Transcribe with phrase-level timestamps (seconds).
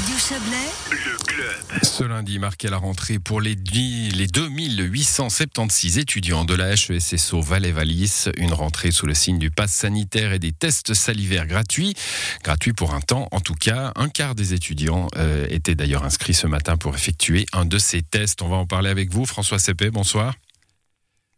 [0.00, 1.82] Radio Chablais, Le club.
[1.82, 8.30] Ce lundi marquait la rentrée pour les, dix- les 2876 étudiants de la HESSO Valais-Valis.
[8.38, 11.94] Une rentrée sous le signe du pass sanitaire et des tests salivaires gratuits.
[12.42, 13.92] Gratuits pour un temps, en tout cas.
[13.94, 18.00] Un quart des étudiants euh, étaient d'ailleurs inscrits ce matin pour effectuer un de ces
[18.00, 18.40] tests.
[18.40, 19.26] On va en parler avec vous.
[19.26, 20.34] François Cépé, bonsoir.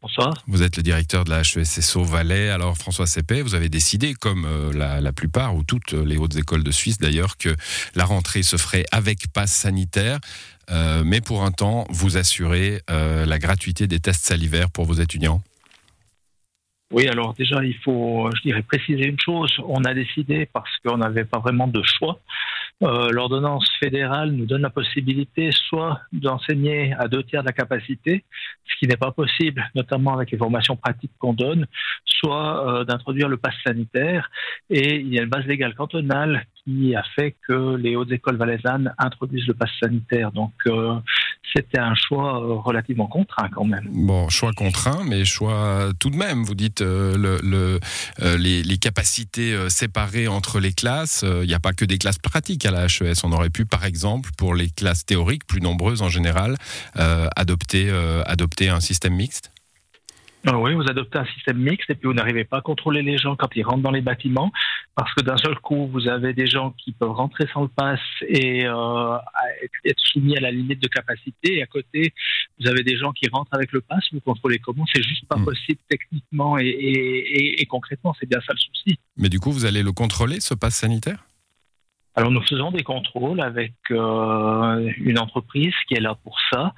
[0.02, 0.34] Bonsoir.
[0.48, 2.50] Vous êtes le directeur de la HESSO Valais.
[2.50, 6.34] Alors François Cépé, vous avez décidé, comme euh, la, la plupart ou toutes les hautes
[6.34, 7.54] écoles de Suisse d'ailleurs, que
[7.94, 10.18] la rentrée se ferait avec passe sanitaire.
[10.70, 14.94] Euh, mais pour un temps, vous assurez euh, la gratuité des tests salivaires pour vos
[14.94, 15.40] étudiants.
[16.92, 19.52] Oui, alors déjà, il faut, je dirais, préciser une chose.
[19.66, 22.20] On a décidé parce qu'on n'avait pas vraiment de choix.
[22.82, 28.24] Euh, L'ordonnance fédérale nous donne la possibilité soit d'enseigner à deux tiers de la capacité,
[28.64, 31.66] ce qui n'est pas possible, notamment avec les formations pratiques qu'on donne,
[32.04, 34.30] soit euh, d'introduire le pass sanitaire.
[34.68, 38.36] Et il y a une base légale cantonale qui a fait que les hautes écoles
[38.36, 40.32] valaisannes introduisent le pass sanitaire.
[40.32, 40.96] Donc, euh,
[41.54, 43.88] c'était un choix euh, relativement contraint quand même.
[43.92, 46.44] Bon, choix contraint, mais choix tout de même.
[46.44, 47.78] Vous dites euh,
[48.20, 51.24] euh, les, capacités séparées entre les classes.
[51.24, 53.22] Il n'y a pas que des classes pratiques à la HES.
[53.22, 56.56] On aurait pu, par exemple, pour les classes théoriques, plus nombreuses en général,
[57.36, 57.90] adopter,
[58.26, 59.52] adopter un système mixte?
[60.44, 63.16] Ah oui, vous adoptez un système mixte et puis vous n'arrivez pas à contrôler les
[63.16, 64.50] gens quand ils rentrent dans les bâtiments
[64.96, 68.00] parce que d'un seul coup, vous avez des gens qui peuvent rentrer sans le pass
[68.26, 69.16] et euh,
[69.84, 72.12] être soumis à la limite de capacité et à côté,
[72.58, 74.02] vous avez des gens qui rentrent avec le pass.
[74.12, 74.84] Vous contrôlez comment?
[74.92, 75.44] C'est juste pas Hmm.
[75.44, 78.14] possible techniquement et, et- et- et concrètement.
[78.18, 78.98] C'est bien ça le souci.
[79.16, 81.24] Mais du coup, vous allez le contrôler, ce pass sanitaire?
[82.14, 86.74] Alors nous faisons des contrôles avec euh, une entreprise qui est là pour ça,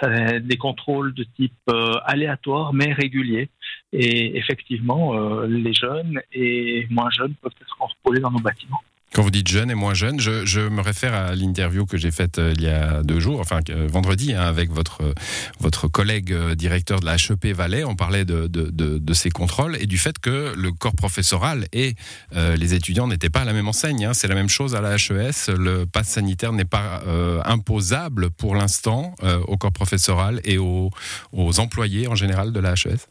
[0.00, 3.50] Ça, des contrôles de type euh, aléatoire mais régulier.
[3.92, 8.80] Et effectivement, euh, les jeunes et moins jeunes peuvent être contrôlés dans nos bâtiments.
[9.14, 12.38] Quand vous dites jeune et moins jeune, je, me réfère à l'interview que j'ai faite
[12.38, 15.14] euh, il y a deux jours, enfin euh, vendredi, hein, avec votre, euh,
[15.60, 17.84] votre collègue directeur de la HEP Valais.
[17.84, 21.94] On parlait de, de, de, ces contrôles et du fait que le corps professoral et
[22.32, 24.04] les étudiants n'étaient pas à la même enseigne.
[24.04, 24.14] hein.
[24.14, 25.50] C'est la même chose à la HES.
[25.56, 27.02] Le pass sanitaire n'est pas
[27.44, 29.14] imposable pour l'instant
[29.46, 30.90] au corps professoral et aux,
[31.32, 33.08] aux employés en général de la HES.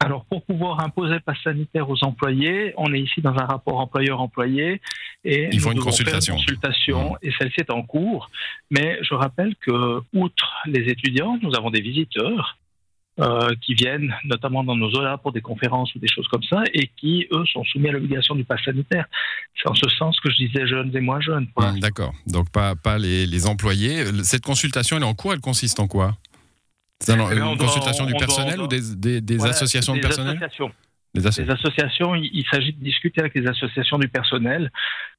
[0.00, 3.78] Alors pour pouvoir imposer le pass sanitaire aux employés, on est ici dans un rapport
[3.80, 4.80] employeur-employé
[5.24, 6.34] et Il faut nous une devons faire consultation.
[6.34, 6.38] Mmh.
[6.38, 8.30] consultation et celle-ci est en cours.
[8.70, 12.58] Mais je rappelle que outre les étudiants, nous avons des visiteurs
[13.18, 16.62] euh, qui viennent notamment dans nos zones pour des conférences ou des choses comme ça
[16.72, 19.06] et qui eux sont soumis à l'obligation du pass sanitaire.
[19.60, 21.48] C'est en ce sens que je disais jeunes et moins jeunes.
[21.56, 22.14] Hum, D'accord.
[22.28, 24.04] Donc pas, pas les, les employés.
[24.22, 25.32] Cette consultation, elle est en cours.
[25.32, 26.16] Elle consiste en quoi?
[27.06, 30.00] Bien, une doit- consultation du on personnel on ou des, des, des Voilà, associations de
[30.00, 30.72] personnel associations.
[31.14, 34.70] Les associations, il, il s'agit de discuter avec les associations du personnel.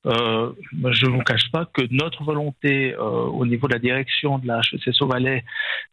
[0.06, 0.52] Euh,
[0.92, 4.48] je ne vous cache pas que notre volonté euh, au niveau de la direction de
[4.48, 5.44] la HECSO Valais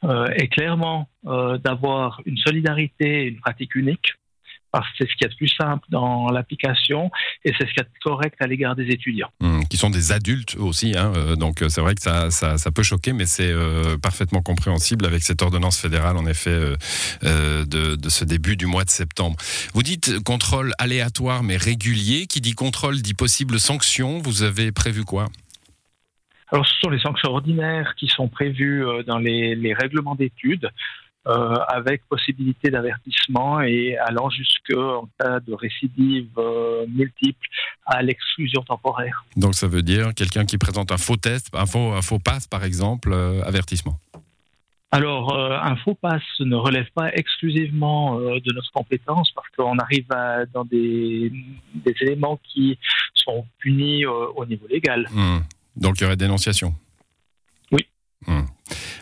[0.04, 4.12] euh, est clairement euh, d'avoir une solidarité et une pratique unique.
[4.76, 7.10] Parce que c'est ce qu'il y a de plus simple dans l'application
[7.46, 9.30] et c'est ce qu'il y a de correct à l'égard des étudiants.
[9.40, 10.94] Hum, qui sont des adultes aussi.
[10.98, 13.96] hein, euh, donc euh, c'est vrai que ça, ça, ça peut choquer, mais c'est euh,
[13.96, 18.84] parfaitement compréhensible avec cette ordonnance fédérale, en effet, euh, de, de ce début du mois
[18.84, 19.36] de septembre.
[19.72, 22.26] Vous dites contrôle aléatoire mais régulier.
[22.26, 24.18] Qui dit contrôle dit possible sanction.
[24.18, 25.28] Vous avez prévu quoi?
[26.52, 30.70] Alors, ce sont les sanctions ordinaires qui sont prévues dans les, les règlements d'études,
[31.26, 37.46] euh, avec possibilité d'avertissement et allant jusque, en cas de récidive euh, multiple,
[37.84, 39.24] à l'exclusion temporaire.
[39.36, 42.46] Donc ça veut dire quelqu'un qui présente un faux test, un faux, un faux passe
[42.46, 43.98] par exemple, euh, avertissement.
[44.92, 50.46] Alors, un faux pass ne relève pas exclusivement de notre compétence parce qu'on arrive à-
[50.46, 51.30] dans des,
[51.74, 52.78] des éléments qui
[53.12, 55.06] sont punis au niveau légal.
[55.14, 55.42] Hum.
[55.76, 56.72] Donc il y aurait dénonciation.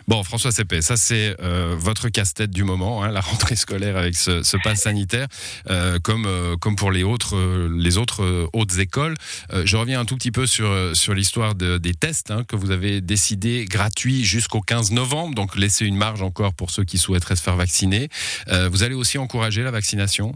[0.07, 4.15] Bon, François Cépé, ça c'est euh, votre casse-tête du moment, hein, la rentrée scolaire avec
[4.15, 5.25] ce, ce pass sanitaire,
[5.71, 9.15] euh, comme euh, comme pour les autres euh, les autres euh, hautes écoles.
[9.51, 12.43] Euh, je reviens un tout petit peu sur euh, sur l'histoire de- des tests hein,
[12.43, 16.83] que vous avez décidé gratuits jusqu'au 15 novembre, donc laissez une marge encore pour ceux
[16.83, 18.09] qui souhaiteraient se faire vacciner.
[18.49, 20.33] Euh, vous allez aussi encourager la vaccination?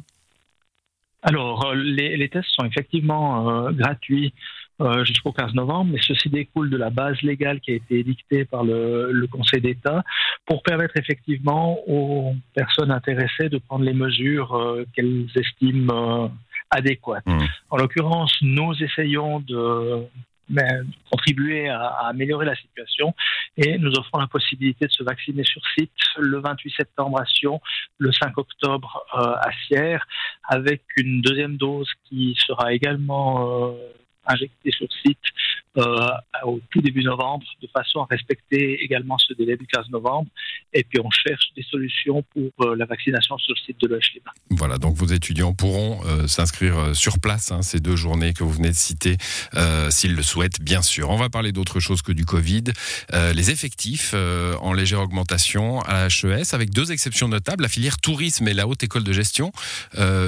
[1.22, 4.59] Alors, euh, les, les tests sont effectivement euh, gratuits euh,
[5.04, 8.64] jusqu'au 15 novembre, mais ceci découle de la base légale qui a été édictée par
[8.64, 10.04] le, le Conseil d'État
[10.46, 16.28] pour permettre effectivement aux personnes intéressées de prendre les mesures euh, qu'elles estiment euh,
[16.70, 17.26] adéquates.
[17.26, 17.46] Mmh.
[17.72, 20.08] En l'occurrence, nous essayons de
[20.50, 23.14] mais, de contribuer à, à améliorer la situation
[23.58, 27.62] et nous offrons la possibilité de se vacciner sur site le 28 septembre à Sion,
[27.98, 30.06] le 5 octobre euh, à Sierre,
[30.44, 33.74] avec une deuxième dose qui sera également euh,
[34.30, 35.18] injectée sur site
[36.44, 40.30] au tout début novembre, de façon à respecter également ce délai du 15 novembre.
[40.74, 44.24] Et puis on cherche des solutions pour la vaccination sur le site de l'EHLIB.
[44.52, 48.70] Voilà, donc vos étudiants pourront s'inscrire sur place hein, ces deux journées que vous venez
[48.70, 49.18] de citer,
[49.90, 51.10] s'ils le souhaitent, bien sûr.
[51.10, 52.66] On va parler d'autre chose que du Covid.
[53.14, 58.48] les effectifs en légère augmentation à la HES, avec deux exceptions notables, la filière tourisme
[58.48, 59.52] et la haute école de gestion.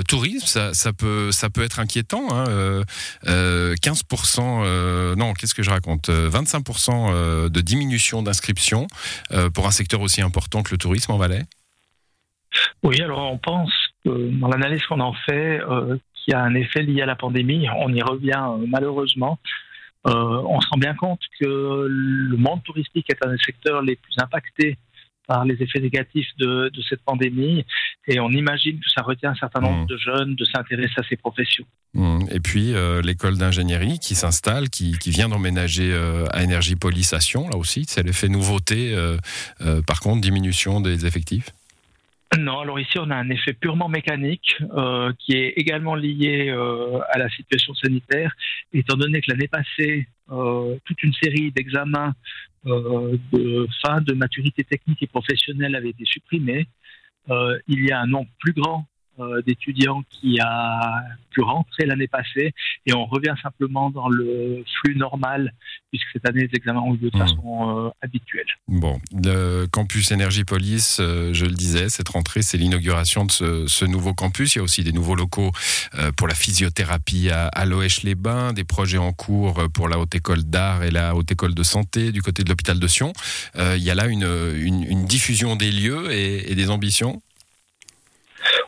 [0.08, 2.28] tourisme, ça, peut, ça peut être inquiétant.
[2.32, 2.84] Hein,
[3.26, 8.88] 15%, non, qu'est-ce que je raconte 25% de diminution d'inscription
[9.54, 11.42] pour un secteur aussi important que le tourisme en Valais?
[12.84, 13.72] Oui, alors on pense
[14.06, 15.60] que dans l'analyse qu'on en fait,
[16.14, 17.68] qu'il y a un effet lié à la pandémie.
[17.78, 19.40] On y revient malheureusement.
[20.06, 24.14] on se rend bien compte que le monde touristique est un des secteurs les plus
[24.22, 24.78] impactés
[25.28, 27.66] par les effets négatifs de, cette pandémie.
[28.08, 29.88] Et on imagine que ça retient un certain nombre mmh.
[29.88, 31.66] de jeunes de s'intéresser à ces professions.
[31.94, 32.26] Mmh.
[32.32, 37.58] Et puis euh, l'école d'ingénierie qui s'installe, qui, vient d'emménager euh, à Énergie Polissation, là
[37.58, 39.18] aussi, c'est l'effet nouveauté, euh,
[39.86, 41.52] par contre, diminution des effectifs?
[42.40, 44.58] Non, alors ici on a un effet purement mécanique
[45.20, 46.50] qui est également lié
[47.10, 48.34] à la situation sanitaire,
[48.74, 52.14] étant donné que l'année passée, toute une série d'examens
[52.68, 56.68] euh, de fin de maturité technique et professionnelle avait été supprimée.
[57.32, 58.91] Euh, il y a un nombre plus grand euh,
[59.46, 62.54] d'étudiants qui a pu rentrer l'année passée
[62.86, 65.54] et on revient simplement dans le flux normal
[65.92, 67.20] puisque cette année les examens ont eu lieu de hmm.
[67.20, 68.46] façon euh, habituelle.
[68.68, 73.86] Bon, le campus Énergie Police, euh, je le disais, cette rentrée c'est l'inauguration de ce,
[73.86, 74.56] nouveau campus.
[74.56, 75.52] Il y a aussi des nouveaux locaux
[76.16, 80.44] pour la physiothérapie à, à les bains des projets en cours pour la haute école
[80.44, 83.12] d'art et la haute école de santé du côté de l'hôpital de Sion.
[83.58, 87.22] il y a là une, une, diffusion des lieux et des ambitions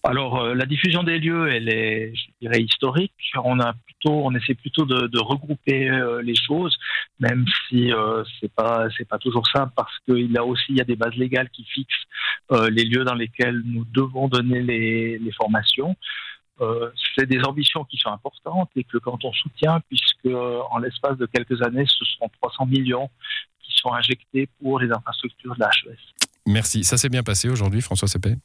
[0.05, 3.13] alors, euh, la diffusion des lieux, elle est, je dirais, historique.
[3.41, 6.77] On a plutôt, on essaie plutôt de, regrouper euh, les choses,
[7.21, 10.83] même si euh, c'est pas, pas toujours simple parce qu'il a aussi, il y a
[10.83, 11.93] des bases légales qui fixent
[12.51, 15.95] euh, les lieux dans lesquels nous devons donner les, formations.
[17.15, 20.35] c'est des ambitions qui sont importantes et que le canton soutient puisque
[20.69, 23.09] en l'espace de quelques années, ce seront 300 millions
[23.61, 25.97] qui sont injectés pour les infrastructures de la HES.
[26.45, 26.83] Merci.
[26.83, 28.35] Ça s'est bien passé aujourd'hui, François Cepet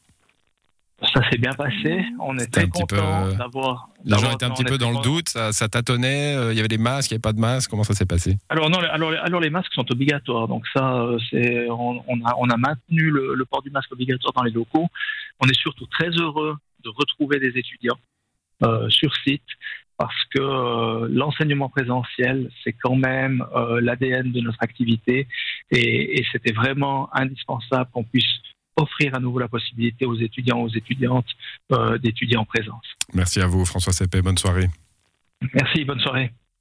[1.00, 2.05] ça s'est bien passé.
[2.21, 3.89] On était content d'avoir.
[4.05, 6.35] Les gens étaient un petit peu dans le doute, ça, tâtonnait.
[6.35, 7.71] Euh, il y avait des masques, il n'y avait pas de masques.
[7.71, 8.37] Comment ça s'est passé?
[8.49, 10.49] Alors, non, alors, alors, les masques sont obligatoires.
[10.49, 14.43] Donc ça, euh, c'est on, a, on a maintenu le, port du masque obligatoire dans
[14.43, 14.89] les locaux.
[15.41, 17.99] On est surtout très heureux de retrouver des étudiants
[18.65, 19.43] euh, sur site
[19.97, 23.45] parce que l'enseignement présentiel, c'est quand même
[23.81, 25.27] l'ADN de notre activité
[25.73, 28.25] et, et c'était vraiment indispensable qu'on puisse
[28.80, 31.26] offrir à nouveau la possibilité aux étudiants, aux étudiantes
[31.72, 32.84] euh, d'étudier en présence.
[33.14, 34.22] Merci à vous, François Seppé.
[34.22, 34.69] Bonne soirée.
[35.54, 36.32] Merci, bonne soirée.